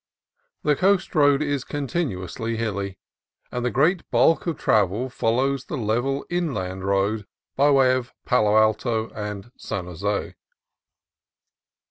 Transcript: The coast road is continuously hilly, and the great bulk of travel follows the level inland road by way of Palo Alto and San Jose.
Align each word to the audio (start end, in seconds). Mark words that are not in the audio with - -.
The 0.63 0.75
coast 0.75 1.13
road 1.13 1.43
is 1.43 1.63
continuously 1.63 2.57
hilly, 2.57 2.97
and 3.51 3.63
the 3.63 3.69
great 3.69 4.01
bulk 4.09 4.47
of 4.47 4.57
travel 4.57 5.11
follows 5.11 5.65
the 5.65 5.77
level 5.77 6.25
inland 6.27 6.85
road 6.85 7.27
by 7.55 7.69
way 7.69 7.93
of 7.93 8.11
Palo 8.25 8.57
Alto 8.57 9.11
and 9.11 9.51
San 9.59 9.85
Jose. 9.85 10.33